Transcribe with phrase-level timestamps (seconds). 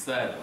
[0.00, 0.36] Slider.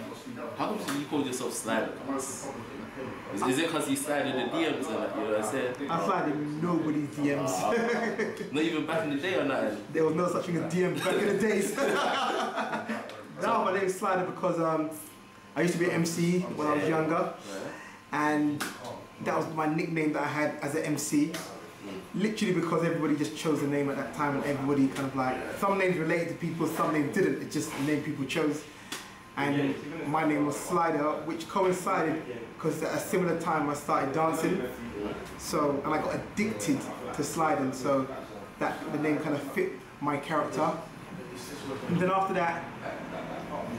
[0.56, 1.92] How come you call yourself Slider?
[2.16, 5.50] Is, is it because you slide in the DMs and that, you know what I'm
[5.50, 5.90] saying?
[5.90, 8.52] I slide in nobody's DMs.
[8.52, 9.84] Not even back in the day or nothing.
[9.92, 11.76] there was no such thing as DMs back in the days.
[13.42, 14.90] now my name's Slider because um,
[15.56, 17.34] I used to be an MC when I was younger,
[18.12, 18.64] and
[19.24, 21.32] that was my nickname that I had as an MC.
[22.14, 25.36] Literally because everybody just chose a name at that time, and everybody kind of like
[25.58, 27.42] some names related to people, some names didn't.
[27.42, 28.62] It's just the name people chose.
[29.38, 29.74] And
[30.08, 32.20] my name was Slider, which coincided
[32.54, 34.62] because at a similar time I started dancing.
[35.38, 36.80] So and I got addicted
[37.14, 38.06] to sliding, so
[38.58, 40.68] that the name kind of fit my character.
[41.88, 42.64] And then after that,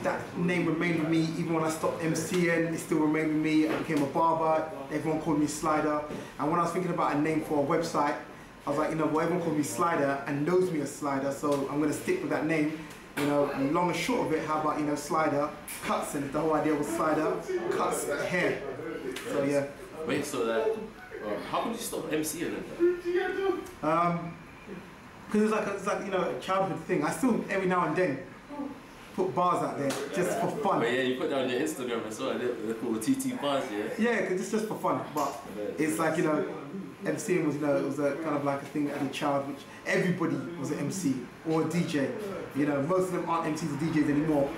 [0.04, 2.74] that name remained with me even when I stopped MCing.
[2.74, 3.68] It still remained with me.
[3.68, 4.72] I became a barber.
[4.94, 6.02] Everyone called me Slider.
[6.40, 8.16] And when I was thinking about a name for a website,
[8.66, 11.32] I was like, you know, well, everyone called me Slider and knows me as Slider,
[11.32, 12.78] so I'm gonna stick with that name.
[13.20, 15.50] You know, and long and short of it, how about you know, Slider
[15.84, 17.34] cuts, and the whole idea was Slider
[17.72, 18.62] cuts hair.
[19.32, 19.66] So yeah.
[20.08, 20.70] Wait, so that.
[20.70, 23.60] Uh, how could you stop MCing then?
[23.84, 24.38] Um,
[25.26, 27.04] because it's like it's like you know a childhood thing.
[27.04, 28.20] I still every now and then
[29.20, 30.80] put bars out there just for fun.
[30.80, 33.84] But yeah, you put that on your Instagram as well, they're called TT bars, yeah?
[33.98, 35.02] Yeah, because it's just for fun.
[35.14, 35.36] But
[35.78, 36.46] it's like you know,
[37.04, 39.48] MCing was you know it was a kind of like a thing as a child,
[39.48, 41.16] which everybody was an MC
[41.50, 42.10] or a DJ.
[42.56, 44.50] You know, most of them aren't MCs or DJs anymore.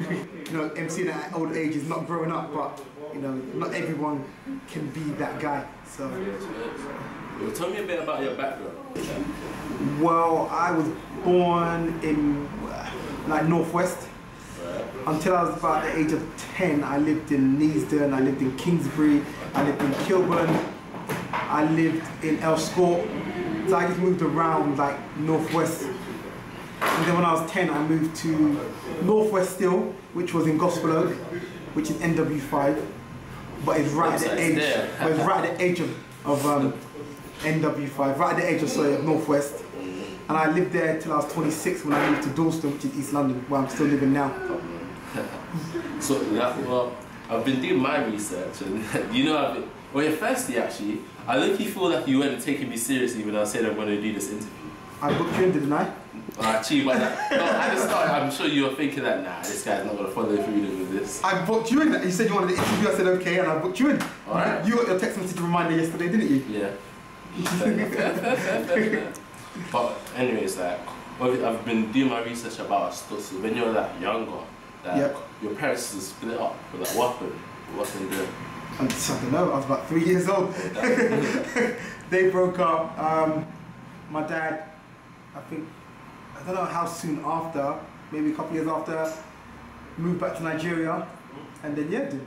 [0.10, 2.80] you know, MCing at old age is not growing up, but
[3.14, 4.22] you know, not everyone
[4.68, 5.66] can be that guy.
[5.86, 6.08] So.
[7.40, 8.76] Well, tell me a bit about your background.
[10.00, 10.88] Well, I was
[11.24, 12.48] born in
[13.28, 14.08] like northwest.
[15.06, 16.22] Until I was about the age of
[16.54, 19.22] 10, I lived in Neasden, I lived in Kingsbury,
[19.54, 20.66] I lived in Kilburn,
[21.32, 23.06] I lived in Earls Court.
[23.68, 25.84] So I just moved around like northwest.
[26.80, 28.60] And then when I was 10, I moved to
[29.02, 31.14] northwest still, which was in Gospel Oak,
[31.74, 32.84] which is NW5.
[33.64, 34.90] But it's right at the there.
[35.00, 35.90] but it's right at the age of,
[36.24, 36.72] of um,
[37.40, 39.64] NW5, right at the age of sorry, of northwest.
[40.28, 42.98] And I lived there till I was 26 when I moved to Dalston, which is
[42.98, 44.32] East London, where I'm still living now.
[46.00, 46.94] So, yeah, well,
[47.28, 48.84] I've been doing my research, and
[49.14, 52.40] you know, I've been, well, yeah, firstly, actually, I look you feel like you weren't
[52.40, 54.70] taking me seriously when I said I'm going to do this interview.
[55.00, 55.90] I booked you in, didn't I?
[56.40, 59.64] Actually, but that, no, at the start, I'm sure you were thinking that, nah, this
[59.64, 61.24] guy's not going to follow through with this.
[61.24, 61.92] I booked you in.
[61.92, 62.88] You said you wanted the interview.
[62.88, 64.02] I said okay, and I booked you in.
[64.28, 64.64] Alright.
[64.66, 66.44] You got your text message reminder yesterday, didn't you?
[66.48, 66.70] Yeah.
[69.72, 70.78] but anyways, like
[71.20, 72.94] I've been doing my research about.
[72.94, 74.30] So when you're like younger,
[74.84, 75.16] like Yep.
[75.42, 76.56] your parents is split up.
[76.72, 77.32] But like what happened?
[77.74, 78.26] What's in there?
[78.78, 79.52] I don't know.
[79.52, 80.54] I was about three years old.
[82.10, 82.98] they broke up.
[82.98, 83.46] Um,
[84.10, 84.64] my dad,
[85.34, 85.68] I think,
[86.38, 87.74] I don't know how soon after,
[88.12, 89.12] maybe a couple years after,
[89.98, 91.06] moved back to Nigeria,
[91.62, 92.20] and then yeah, the-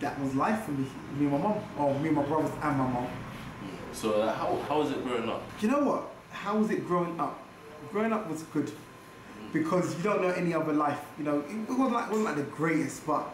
[0.00, 0.84] that was life for me.
[1.18, 3.06] Me and my mom, or me and my brothers and my mom.
[3.92, 5.42] So like, how how was it growing up?
[5.60, 6.08] Do you know what?
[6.30, 7.38] How was it growing up?
[7.90, 8.70] Growing up was good
[9.52, 11.00] because you don't know any other life.
[11.18, 13.28] You know, it wasn't like, it wasn't like the greatest, but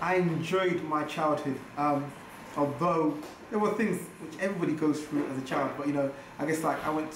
[0.00, 1.58] I enjoyed my childhood.
[1.76, 2.10] Um,
[2.56, 3.16] although
[3.50, 6.62] there were things which everybody goes through as a child, but you know, I guess
[6.62, 7.14] like I went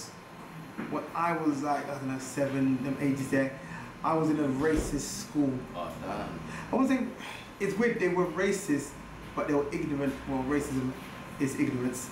[0.91, 3.59] when I was like I don't know seven, them ages there.
[4.03, 5.53] I was in a racist school.
[5.75, 6.41] Oh damn.
[6.73, 7.13] I was saying
[7.61, 7.99] it's weird.
[7.99, 8.91] They were racist,
[9.35, 10.15] but they were ignorant.
[10.29, 10.93] Well, racism
[11.41, 12.09] is ignorance.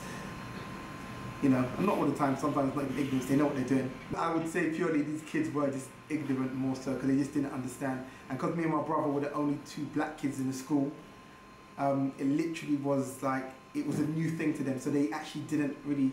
[1.46, 2.36] You know, not all the time.
[2.36, 3.26] Sometimes not even ignorance.
[3.26, 3.88] They know what they're doing.
[4.16, 7.52] I would say purely these kids were just ignorant more so because they just didn't
[7.52, 8.04] understand.
[8.28, 10.90] And because me and my brother were the only two black kids in the school,
[11.78, 13.44] um, it literally was like
[13.76, 14.80] it was a new thing to them.
[14.80, 16.10] So they actually didn't really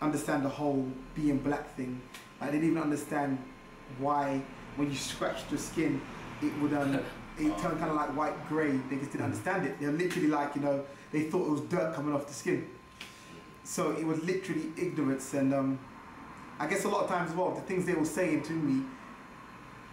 [0.00, 2.02] understand the whole being black thing.
[2.40, 3.38] Like they didn't even understand
[3.98, 4.42] why
[4.74, 6.00] when you scratched your skin,
[6.42, 6.94] it would um,
[7.38, 8.72] it turned kind of like white grey.
[8.90, 9.78] They just didn't understand it.
[9.78, 12.68] They're literally like you know they thought it was dirt coming off the skin.
[13.64, 15.78] So it was literally ignorance, and um,
[16.58, 18.84] I guess a lot of times as well, the things they were saying to me,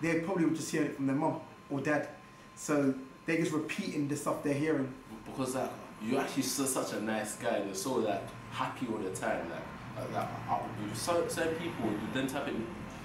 [0.01, 1.39] they probably were just hearing it from their mom
[1.69, 2.09] or dad.
[2.55, 2.93] So
[3.25, 4.91] they're just repeating the stuff they're hearing.
[5.25, 5.55] Because
[6.01, 7.57] you're actually such a nice guy.
[7.57, 8.21] and You're so like
[8.51, 9.49] happy all the time.
[9.49, 9.59] Like,
[9.97, 12.55] uh, like uh, so, certain people, then type of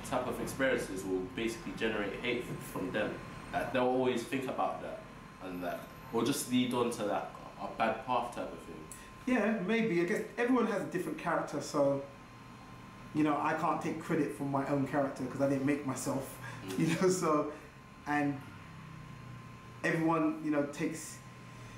[0.08, 3.14] type of experiences will basically generate hate from them.
[3.52, 5.00] Like they'll always think about that,
[5.44, 5.81] and like
[6.12, 7.25] or just lead on to like
[7.61, 8.63] a bad path type of.
[9.26, 10.00] Yeah, maybe.
[10.03, 12.03] I guess everyone has a different character, so
[13.15, 16.38] you know I can't take credit for my own character because I didn't make myself.
[16.79, 17.53] You know, so
[18.06, 18.41] and
[19.82, 21.19] everyone you know takes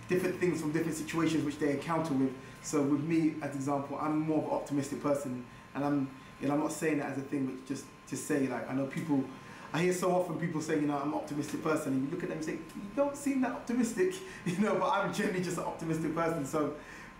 [0.09, 2.31] different things from different situations which they encounter with.
[2.63, 5.45] So with me, as example, I'm more of an optimistic person,
[5.75, 6.09] and I'm
[6.41, 8.75] you know I'm not saying that as a thing which just to say like I
[8.75, 9.25] know people.
[9.73, 12.23] I hear so often people saying, you know, I'm an optimistic person, and you look
[12.23, 14.15] at them and say, you don't seem that optimistic,
[14.47, 16.47] you know, but I'm generally just an optimistic person.
[16.47, 16.75] So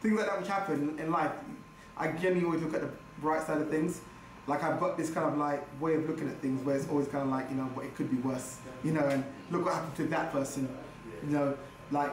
[0.07, 1.33] things like that which happen in life,
[1.97, 4.01] I generally always look at the bright side of things.
[4.47, 7.09] Like I've got this kind of like way of looking at things where it's always
[7.09, 9.75] kind of like, you know, what it could be worse, you know, and look what
[9.75, 10.69] happened to that person,
[11.25, 11.57] you know,
[11.91, 12.13] like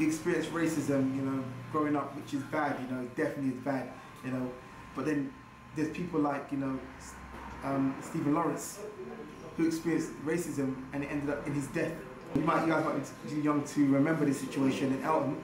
[0.00, 3.90] experience racism, you know, growing up, which is bad, you know, definitely is bad,
[4.24, 4.50] you know,
[4.96, 5.30] but then
[5.76, 6.78] there's people like, you know,
[7.64, 8.78] um, Stephen Lawrence,
[9.58, 11.92] who experienced racism and it ended up in his death.
[12.34, 15.36] You might, you guys might be too young to remember this situation in Eltham,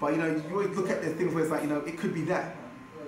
[0.00, 1.98] but you know, you always look at the things where it's like, you know, it
[1.98, 2.56] could be that,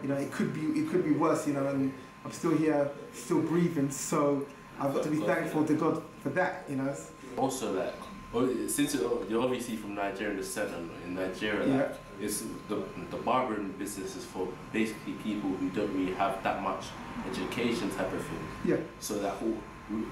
[0.03, 1.93] you know, it could be, it could be worse, you know, and
[2.25, 4.47] I'm still here, still breathing, so
[4.81, 6.95] I've got to be thankful to God for that, you know.
[7.37, 7.95] Also, like,
[8.33, 10.71] well, since you're obviously from Nigerian descent,
[11.05, 11.77] in Nigeria, Yeah.
[11.77, 16.63] like, it's the the barbering business is for basically people who don't really have that
[16.63, 16.87] much
[17.31, 18.49] education type of thing.
[18.65, 18.77] Yeah.
[18.99, 19.35] So that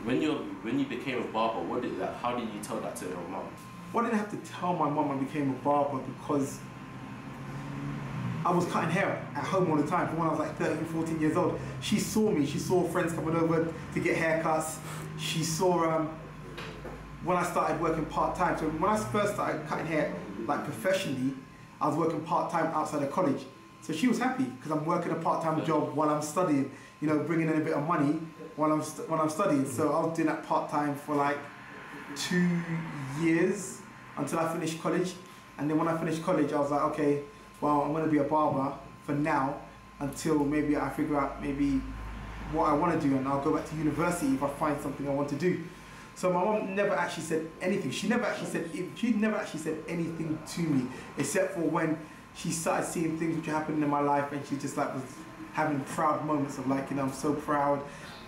[0.05, 0.33] when you
[0.63, 2.15] when you became a barber, what did that?
[2.23, 3.47] How did you tell that to your mom?
[3.93, 6.61] Well, I didn't have to tell my mum I became a barber because
[8.47, 10.85] I was cutting hair at home all the time from when I was like 13,
[10.85, 11.59] 14 years old.
[11.81, 14.79] She saw me, she saw friends coming over to get haircuts.
[15.19, 16.17] She saw um,
[17.25, 18.57] when I started working part time.
[18.57, 20.15] So when I first started cutting hair,
[20.47, 21.35] like professionally,
[21.81, 23.43] I was working part time outside of college.
[23.83, 26.71] So she was happy because I'm working a part time job while I'm studying,
[27.01, 28.21] you know, bringing in a bit of money
[28.55, 29.69] while I'm, while I'm studying.
[29.69, 31.39] So I was doing that part time for like
[32.15, 32.49] two
[33.21, 33.81] years
[34.17, 35.15] until I finished college.
[35.59, 37.23] And then when I finished college, I was like, okay,
[37.61, 39.61] well, I'm going to be a barber for now
[40.01, 41.81] until maybe I figure out maybe
[42.53, 45.09] what I want to do and I'll go back to university if I find something
[45.09, 45.63] I want to do.
[46.15, 47.91] So my mom never actually said anything.
[47.91, 50.87] She never actually said she never actually said anything to me
[51.19, 51.99] except for when
[52.35, 55.03] she started seeing things which are happening in my life and she just like was
[55.53, 57.83] having proud moments of like, you know, I'm so proud,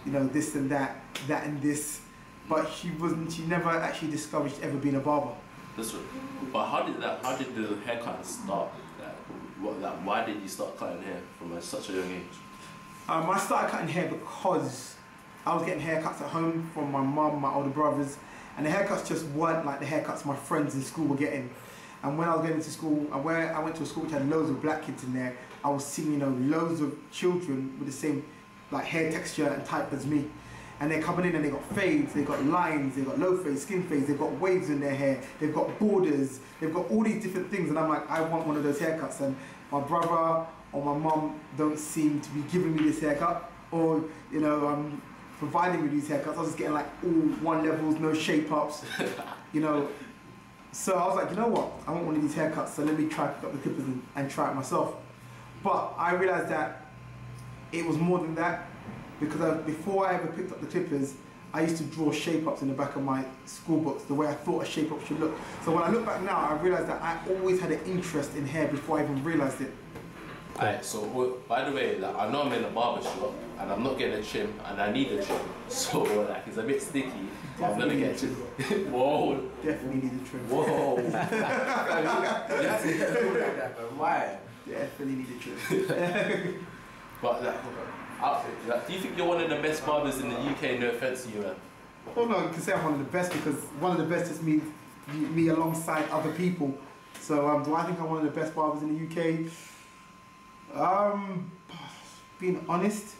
[0.05, 2.01] you know, this and that, that and this.
[2.49, 5.35] But she wasn't she never actually discovered ever being a barber.
[5.77, 6.03] That's what,
[6.53, 7.23] but how did that?
[7.23, 8.71] How did the haircut start?
[9.61, 9.81] What?
[9.81, 12.39] Like, why did you start cutting hair from such a young age?
[13.09, 14.97] Um, I started cutting hair because
[15.47, 18.19] I was getting haircuts at home from my mum, my older brothers,
[18.57, 21.51] and the haircuts just weren't like the haircuts my friends in school were getting.
[22.03, 24.13] And when I was getting to school, and where I went to a school which
[24.13, 27.75] had loads of black kids in there, I was seeing you know loads of children
[27.79, 28.25] with the same
[28.71, 30.27] like hair texture and type as me.
[30.81, 33.63] And they're coming in and they got fades, they got lines, they got low fades,
[33.63, 37.23] skin fades, they've got waves in their hair, they've got borders, they've got all these
[37.23, 37.69] different things.
[37.69, 39.21] And I'm like, I want one of those haircuts.
[39.21, 39.37] And
[39.73, 44.41] my brother or my mum don't seem to be giving me this haircut, or you
[44.41, 45.03] know, um,
[45.39, 46.37] providing me these haircuts.
[46.37, 48.85] I was just getting like all one levels, no shape ups,
[49.53, 49.89] you know.
[50.71, 51.73] So I was like, you know what?
[51.87, 54.03] I want one of these haircuts, so let me try pick up the clippers and,
[54.15, 54.95] and try it myself.
[55.63, 56.87] But I realized that
[57.73, 58.68] it was more than that
[59.21, 61.15] because I, before I ever picked up the clippers,
[61.53, 64.29] I used to draw shape ups in the back of my school books, the way
[64.29, 65.35] I thought a shape up should look.
[65.65, 68.45] So when I look back now, I realized that I always had an interest in
[68.47, 69.73] hair before I even realized it.
[70.57, 73.83] Alright, so by the way, like, I know I'm in a barber shop and I'm
[73.85, 75.39] not getting a trim and I need a trim.
[75.69, 77.29] So like it's a bit sticky.
[77.63, 78.35] I'm gonna get a trim.
[78.93, 80.43] Whoa, Definitely need a trim.
[80.49, 80.97] whoa.
[83.97, 84.39] Why?
[84.69, 85.57] Definitely need a trim.
[87.23, 87.55] but like,
[88.21, 90.81] I, like, do you think you're one of the best barbers in the UK?
[90.81, 91.55] No offense to you, man.
[92.15, 94.31] Well, no, you can say I'm one of the best because one of the best
[94.31, 94.61] is me,
[95.13, 96.77] me alongside other people.
[97.21, 99.51] So, um, do I think I'm one of the best barbers in the UK?
[100.75, 101.51] Um,
[102.41, 103.15] being honest,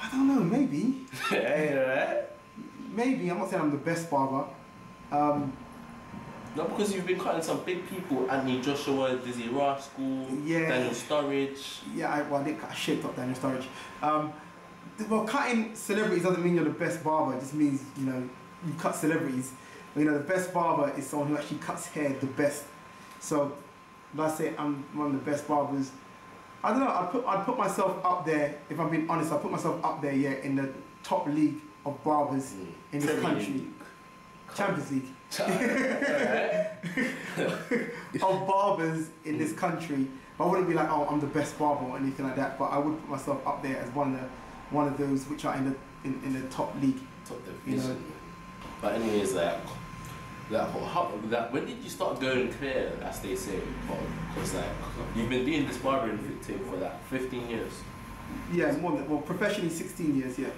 [0.00, 0.40] I don't know.
[0.40, 2.24] Maybe, hey, right?
[2.90, 3.30] maybe.
[3.30, 4.48] I'm not saying I'm the best barber.
[5.10, 5.52] Um,
[6.54, 10.68] Not because you've been cutting some big people, Anthony Joshua, Dizzee Rascal, Yeah.
[10.68, 11.78] Daniel Sturridge.
[11.94, 13.64] yeah, I, well, I did cut I shaped up Daniel Sturridge.
[14.02, 14.32] Um,
[15.08, 17.36] well, cutting celebrities doesn't mean you're the best barber.
[17.36, 18.28] It just means you know
[18.66, 19.52] you cut celebrities.
[19.94, 22.64] But, you know, the best barber is someone who actually cuts hair the best.
[23.20, 23.56] So,
[24.18, 25.90] I say I'm one of the best barbers,
[26.64, 26.88] I don't know.
[26.88, 28.54] I'd put I'd put myself up there.
[28.70, 30.12] If I'm being honest, I put myself up there.
[30.12, 30.68] Yeah, in the
[31.02, 32.54] top league of barbers
[32.92, 33.64] in this country.
[34.54, 35.06] Champions League.
[38.22, 40.06] Of barbers in this country.
[40.38, 42.58] I wouldn't be like, oh, I'm the best barber or anything like that.
[42.58, 44.26] But I would put myself up there as one of the
[44.70, 47.00] one of those which are in the in, in the top league.
[47.24, 47.96] Top You know.
[48.80, 49.58] But anyways, like,
[50.50, 53.60] like, how, like, when did you start going clear, as they say?
[54.34, 54.64] Because like,
[55.14, 57.72] you've been doing this barbering thing for like 15 years.
[58.52, 60.38] Yeah, more than well, professionally 16 years.
[60.38, 60.48] Yeah.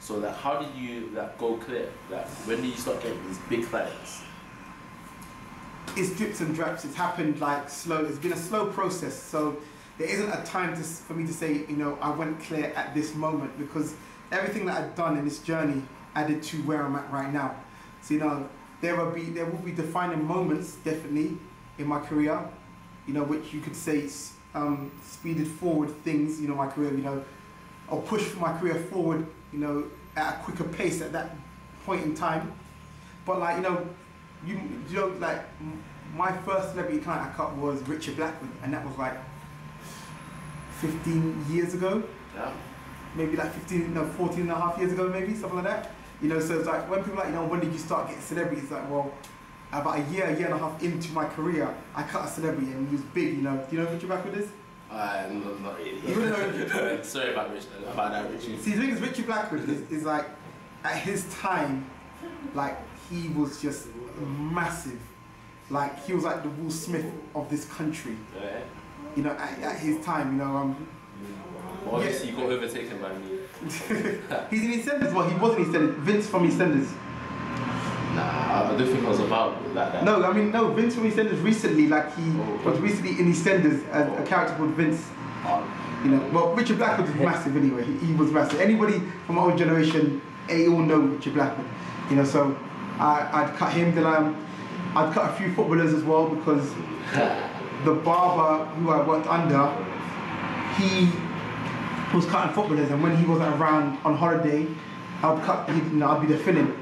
[0.00, 1.88] So like, how did you like go clear?
[2.10, 4.22] Like, when did you start getting these big clients?
[5.96, 6.84] It's drips and drops.
[6.84, 8.04] It's happened like slow.
[8.04, 9.20] It's been a slow process.
[9.20, 9.56] So
[9.98, 12.94] there isn't a time to, for me to say, you know, I went clear at
[12.94, 13.94] this moment because
[14.30, 15.82] everything that I've done in this journey
[16.14, 17.54] added to where I'm at right now.
[18.02, 18.48] So you know,
[18.80, 21.38] there will be there will be defining moments definitely
[21.78, 22.40] in my career,
[23.06, 24.08] you know, which you could say
[24.54, 27.24] um, speeded forward things, you know, my career, you know,
[27.88, 29.84] or pushed my career forward, you know,
[30.16, 31.34] at a quicker pace at that
[31.84, 32.52] point in time.
[33.24, 33.86] But like you know,
[34.46, 34.60] you
[34.90, 35.40] you know like
[36.14, 39.14] my first celebrity client I cut was Richard Blackwood, and that was like
[40.80, 42.02] 15 years ago
[42.34, 42.50] Yeah.
[43.16, 45.90] maybe like 15, no, 14 and a half years ago, maybe, something like that.
[46.20, 48.22] You know, so it's like when people like, you know, when did you start getting
[48.22, 48.70] celebrities?
[48.70, 49.10] Like, well,
[49.72, 52.72] about a year, a year and a half into my career, I cut a celebrity
[52.72, 53.56] and he was big, you know.
[53.56, 54.48] Do you know who Richard Blackwood is?
[54.90, 56.00] Uh, no, not really.
[56.06, 57.02] You wouldn't know.
[57.02, 58.56] Sorry about Rich, about that, Richie.
[58.58, 60.26] See, the thing is, Richard Blackwood is, is like,
[60.84, 61.90] at his time,
[62.54, 62.76] like,
[63.10, 63.88] he was just
[64.18, 65.00] massive.
[65.70, 68.60] Like, he was like the Will Smith of this country, Yeah.
[69.16, 70.56] you know, at, at his time, you know.
[70.56, 70.88] Um,
[71.84, 73.38] Well, obviously, you got overtaken by me.
[74.50, 76.88] he's in EastEnders, well, he was in EastEnders, Vince from EastEnders.
[78.16, 80.04] Nah, I don't think I was about like that.
[80.04, 80.72] No, I mean no.
[80.72, 82.70] Vince from EastEnders recently, like he Oh.
[82.70, 85.08] was recently in EastEnders as a character called Vince.
[85.44, 85.62] Uh,
[86.04, 87.84] You know, well Richard Blackwood was massive anyway.
[87.84, 88.60] He, he was massive.
[88.60, 91.66] Anybody from our old generation, they all know Richard Blackwood.
[92.10, 92.56] You know, so
[92.98, 93.94] I, I'd cut him.
[93.94, 94.34] Then um,
[94.94, 96.72] I'd cut a few footballers as well because
[97.84, 99.64] the barber who I worked under,
[100.78, 101.08] he
[102.16, 104.66] was cutting footballers, and when he wasn't around on holiday,
[105.22, 105.68] I'd cut.
[105.68, 106.72] You know, I'd be the filling.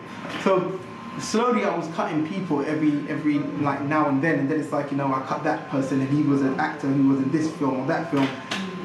[0.43, 0.79] So
[1.21, 4.91] slowly, I was cutting people every every like now and then, and then it's like
[4.91, 7.51] you know I cut that person, and he was an actor who was in this
[7.53, 8.29] film or that film.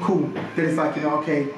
[0.00, 0.26] Cool.
[0.56, 1.52] Then it's like you know okay.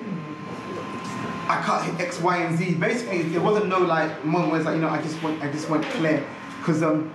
[1.49, 2.75] I cut X, Y, and Z.
[2.75, 5.51] Basically, there wasn't no like moment where it's like you know I just went I
[5.51, 6.25] just went clear
[6.59, 7.13] because um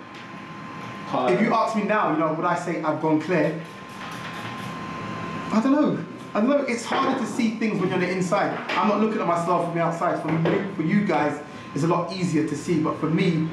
[1.13, 3.61] if you ask me now, you know, would I say I've gone clear?
[5.51, 6.05] I don't know.
[6.33, 6.65] I don't know.
[6.67, 8.51] It's harder to see things when you're on the inside.
[8.71, 10.21] I'm not looking at myself from the outside.
[10.21, 11.41] For you, for you guys,
[11.73, 12.79] it's a lot easier to see.
[12.79, 13.47] But for me,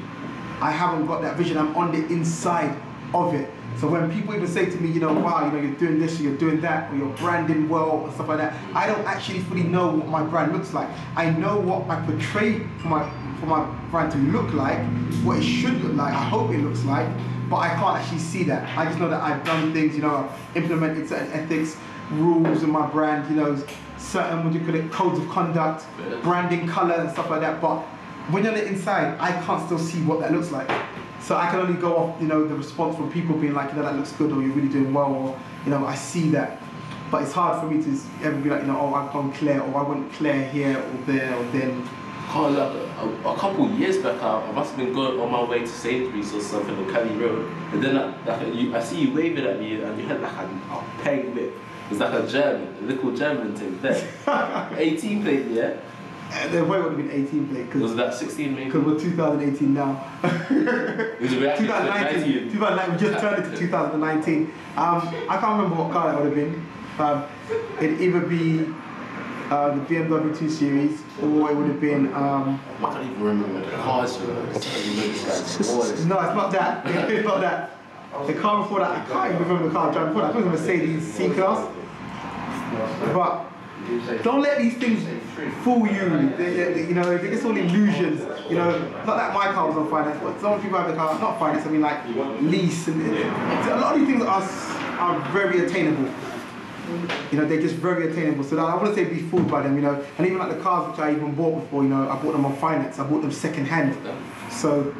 [0.61, 1.57] I haven't got that vision.
[1.57, 2.75] I'm on the inside
[3.13, 3.49] of it.
[3.77, 6.19] So when people even say to me, you know, wow, you know, you're doing this,
[6.19, 9.39] or you're doing that, or you're branding well, and stuff like that, I don't actually
[9.39, 10.87] fully know what my brand looks like.
[11.17, 14.79] I know what I portray for my for my brand to look like,
[15.23, 16.13] what it should look like.
[16.13, 17.07] I hope it looks like,
[17.49, 18.77] but I can't actually see that.
[18.77, 21.77] I just know that I've done things, you know, I've implemented certain ethics,
[22.11, 23.61] rules in my brand, you know,
[23.97, 25.85] certain what do you call it, codes of conduct,
[26.23, 27.61] branding, color, and stuff like that.
[27.61, 27.83] But
[28.29, 30.69] when you're on the inside, I can't still see what that looks like.
[31.21, 33.77] So I can only go off, you know, the response from people being like, you
[33.77, 36.61] know, that looks good, or you're really doing well, or you know, I see that.
[37.09, 39.61] But it's hard for me to ever be like, you know, oh, I've gone clear,
[39.61, 41.87] or I went clear here or there or then.
[42.37, 45.43] Oh, like a, a couple years back, I, I must have been going on my
[45.43, 49.01] way to Sainsbury's or something on Cali Road, and then like, like you, I see
[49.01, 51.53] you waving at me, and you had like a, a peg whip.
[51.89, 54.07] It's like a German, a little German thing there.
[54.75, 55.77] 18 plate, yeah.
[56.35, 58.65] And the way would have been 18 plate Was that 16 maybe?
[58.65, 60.05] Because we're 2018 now.
[60.23, 62.51] It was a reaction to 2019.
[62.51, 62.93] 2019.
[62.93, 64.51] We just turned into 2019.
[64.75, 66.65] Um, I can't remember what car that would have been.
[66.99, 67.25] Um,
[67.79, 68.65] it'd either be
[69.49, 72.13] uh, the BMW 2 Series or it would have been.
[72.13, 74.41] Um, I can't even remember the cars, you know.
[74.41, 76.05] I can't even remember this guy's voice.
[76.05, 76.85] no, it's not that.
[77.09, 77.71] it's not that.
[78.27, 80.29] The car before that, I can't even remember the car I drove before that.
[80.29, 81.71] I think it was a Mercedes C Class.
[83.13, 83.45] But
[84.23, 85.05] don't let these things
[85.63, 86.31] fool you.
[86.37, 88.21] They- they- you know, it's all illusions.
[88.49, 88.69] You know,
[89.05, 91.65] not that my car was on finance, but some people have the car, not finance,
[91.65, 91.99] I mean like
[92.41, 92.87] lease.
[92.87, 94.43] And a lot of these things are,
[94.99, 96.09] are very attainable.
[97.31, 98.43] You know, they're just very attainable.
[98.43, 99.99] So I wouldn't say be fooled by them, you know.
[100.17, 102.45] And even like the cars which I even bought before, you know, I bought them
[102.45, 102.99] on finance.
[102.99, 103.97] I bought them second hand.
[104.51, 104.93] So,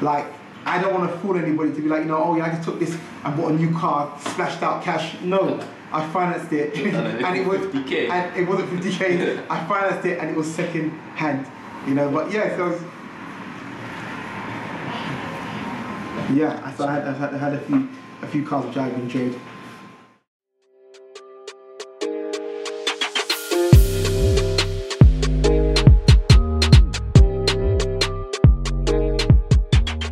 [0.00, 0.26] like,
[0.64, 2.64] I don't want to fool anybody to be like, you know, oh yeah, I just
[2.64, 5.20] took this and bought a new car, splashed out cash.
[5.20, 5.60] No,
[5.92, 8.08] I financed it, and it was 50K.
[8.10, 9.46] and it wasn't 50k.
[9.50, 11.46] I financed it, and it was second hand.
[11.86, 12.78] You know, but yeah, so.
[16.32, 17.88] Yeah, so I had, I had, I had a few,
[18.22, 19.38] a few cars which I've enjoyed.